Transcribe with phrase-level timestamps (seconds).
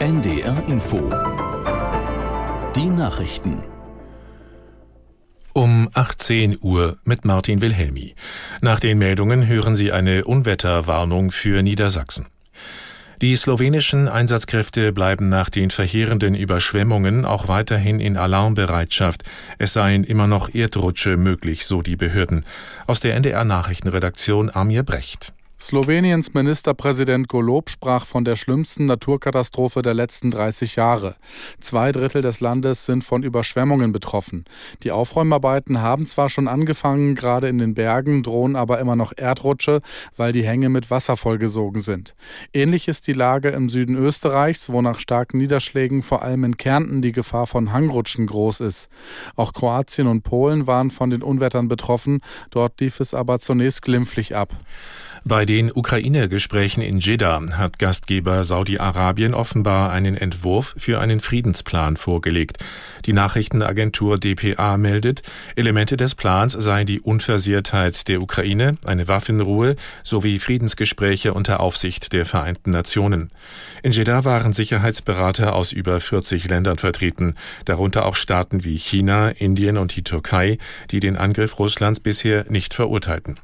[0.00, 1.10] NDR Info.
[2.74, 3.62] Die Nachrichten.
[5.52, 8.14] Um 18 Uhr mit Martin Wilhelmi.
[8.62, 12.28] Nach den Meldungen hören Sie eine Unwetterwarnung für Niedersachsen.
[13.20, 19.24] Die slowenischen Einsatzkräfte bleiben nach den verheerenden Überschwemmungen auch weiterhin in Alarmbereitschaft.
[19.58, 22.46] Es seien immer noch Erdrutsche möglich, so die Behörden.
[22.86, 25.34] Aus der NDR Nachrichtenredaktion Amir Brecht.
[25.62, 31.16] Sloweniens Ministerpräsident Golob sprach von der schlimmsten Naturkatastrophe der letzten 30 Jahre.
[31.60, 34.46] Zwei Drittel des Landes sind von Überschwemmungen betroffen.
[34.82, 39.82] Die Aufräumarbeiten haben zwar schon angefangen, gerade in den Bergen drohen aber immer noch Erdrutsche,
[40.16, 42.14] weil die Hänge mit Wasser vollgesogen sind.
[42.54, 47.02] Ähnlich ist die Lage im Süden Österreichs, wo nach starken Niederschlägen vor allem in Kärnten
[47.02, 48.88] die Gefahr von Hangrutschen groß ist.
[49.36, 54.34] Auch Kroatien und Polen waren von den Unwettern betroffen, dort lief es aber zunächst glimpflich
[54.34, 54.56] ab.
[55.24, 62.58] Bei den Ukraine-Gesprächen in Jeddah hat Gastgeber Saudi-Arabien offenbar einen Entwurf für einen Friedensplan vorgelegt.
[63.04, 65.22] Die Nachrichtenagentur dpa meldet,
[65.56, 72.26] Elemente des Plans seien die Unversehrtheit der Ukraine, eine Waffenruhe sowie Friedensgespräche unter Aufsicht der
[72.26, 73.28] Vereinten Nationen.
[73.82, 77.34] In Jeddah waren Sicherheitsberater aus über 40 Ländern vertreten,
[77.64, 80.58] darunter auch Staaten wie China, Indien und die Türkei,
[80.92, 83.40] die den Angriff Russlands bisher nicht verurteilten.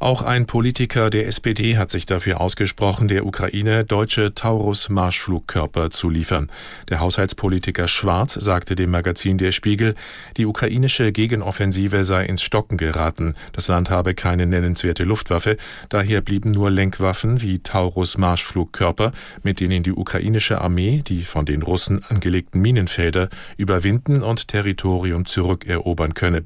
[0.00, 6.50] Auch ein Politiker der SPD hat sich dafür ausgesprochen, der Ukraine deutsche Taurus-Marschflugkörper zu liefern.
[6.88, 9.94] Der Haushaltspolitiker Schwarz sagte dem Magazin Der Spiegel,
[10.36, 13.34] die ukrainische Gegenoffensive sei ins Stocken geraten.
[13.52, 15.56] Das Land habe keine nennenswerte Luftwaffe,
[15.88, 22.04] daher blieben nur Lenkwaffen wie Taurus-Marschflugkörper, mit denen die ukrainische Armee die von den Russen
[22.04, 26.44] angelegten Minenfelder überwinden und Territorium zurückerobern könne.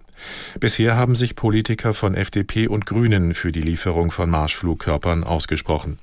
[0.60, 5.98] Bisher haben sich Politiker von FDP und Grünen für die Lieferung von Marschflugkörpern ausgesprochen.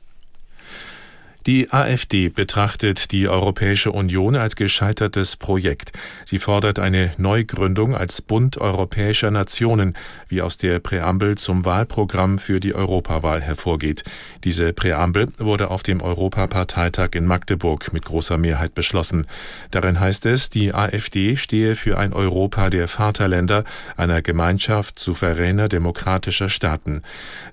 [1.47, 5.91] Die AfD betrachtet die Europäische Union als gescheitertes Projekt.
[6.25, 9.95] Sie fordert eine Neugründung als Bund europäischer Nationen,
[10.27, 14.03] wie aus der Präambel zum Wahlprogramm für die Europawahl hervorgeht.
[14.43, 19.27] Diese Präambel wurde auf dem Europaparteitag in Magdeburg mit großer Mehrheit beschlossen.
[19.69, 23.65] Darin heißt es, die AfD stehe für ein Europa der Vaterländer,
[23.97, 27.03] einer Gemeinschaft souveräner demokratischer Staaten.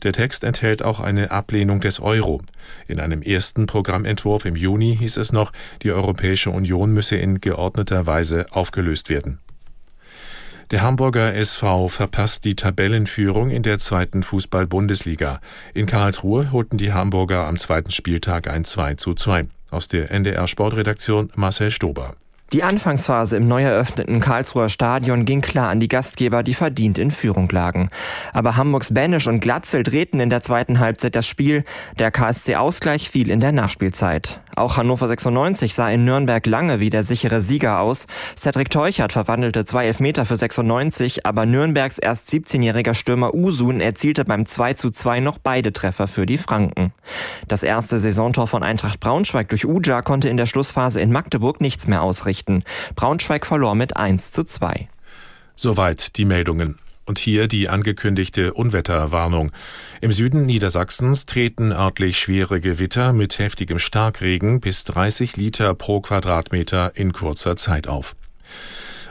[0.02, 2.40] Der Text enthält auch eine Ablehnung des Euro.
[2.88, 5.50] In einem ersten Programm Programmentwurf im Juni hieß es noch,
[5.82, 9.40] die Europäische Union müsse in geordneter Weise aufgelöst werden.
[10.70, 15.40] Der Hamburger SV verpasst die Tabellenführung in der zweiten Fußball-Bundesliga.
[15.74, 19.48] In Karlsruhe holten die Hamburger am zweiten Spieltag ein 2 zu 2.
[19.72, 22.14] Aus der NDR Sportredaktion Marcel Stober.
[22.52, 27.10] Die Anfangsphase im neu eröffneten Karlsruher Stadion ging klar an die Gastgeber, die verdient in
[27.10, 27.88] Führung lagen.
[28.34, 31.64] Aber Hamburgs Banisch und Glatzel drehten in der zweiten Halbzeit das Spiel.
[31.98, 34.40] Der KSC-Ausgleich fiel in der Nachspielzeit.
[34.54, 38.06] Auch Hannover 96 sah in Nürnberg lange wie der sichere Sieger aus.
[38.36, 44.44] Cedric Teuchert verwandelte zwei Elfmeter für 96, aber Nürnbergs erst 17-jähriger Stürmer Usun erzielte beim
[44.44, 46.92] 2 zu 2 noch beide Treffer für die Franken.
[47.48, 51.86] Das erste Saisontor von Eintracht Braunschweig durch Uja konnte in der Schlussphase in Magdeburg nichts
[51.86, 52.62] mehr ausrichten.
[52.94, 54.88] Braunschweig verlor mit 1 zu 2.
[55.56, 56.81] Soweit die Meldungen.
[57.04, 59.50] Und hier die angekündigte Unwetterwarnung.
[60.00, 66.92] Im Süden Niedersachsens treten örtlich schwere Gewitter mit heftigem Starkregen bis 30 Liter pro Quadratmeter
[66.94, 68.14] in kurzer Zeit auf.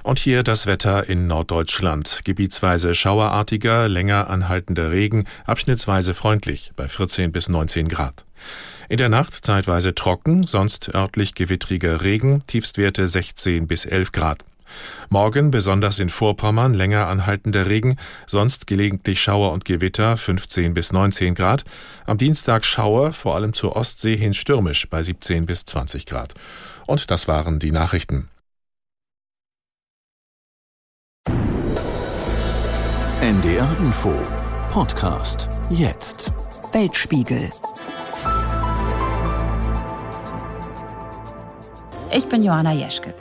[0.03, 2.21] Und hier das Wetter in Norddeutschland.
[2.23, 8.25] Gebietsweise schauerartiger, länger anhaltender Regen, abschnittsweise freundlich bei 14 bis 19 Grad.
[8.89, 14.43] In der Nacht zeitweise trocken, sonst örtlich gewittriger Regen, Tiefstwerte 16 bis 11 Grad.
[15.09, 21.35] Morgen besonders in Vorpommern länger anhaltender Regen, sonst gelegentlich Schauer und Gewitter 15 bis 19
[21.35, 21.63] Grad.
[22.05, 26.33] Am Dienstag Schauer, vor allem zur Ostsee hin stürmisch bei 17 bis 20 Grad.
[26.87, 28.29] Und das waren die Nachrichten.
[33.21, 34.13] NDR Info
[34.71, 36.31] Podcast jetzt.
[36.71, 37.51] Weltspiegel
[42.13, 43.13] Ich bin Johanna Jeschke.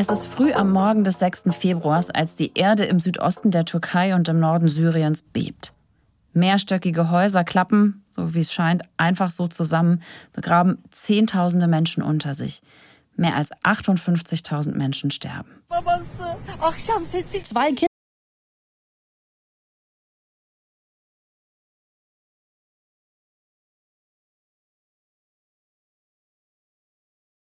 [0.00, 1.46] Es ist früh am Morgen des 6.
[1.50, 5.72] Februars, als die Erde im Südosten der Türkei und im Norden Syriens bebt.
[6.32, 10.00] Mehrstöckige Häuser klappen, so wie es scheint, einfach so zusammen,
[10.32, 12.62] begraben Zehntausende Menschen unter sich.
[13.16, 15.50] Mehr als 58.000 Menschen sterben.
[17.42, 17.87] Zwei Kinder